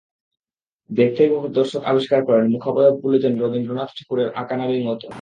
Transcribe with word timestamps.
দেখতে 0.89 1.21
দেখতে 1.25 1.53
দর্শক 1.57 1.81
আবিষ্কার 1.83 2.21
করেন 2.27 2.45
মুখাবয়বগুলো 2.53 3.15
যেন 3.23 3.33
রবীন্দ্রনাথ 3.37 3.89
ঠাকুরের 3.97 4.29
আঁকা 4.41 4.55
নারীর 4.57 4.83
মতো। 4.89 5.07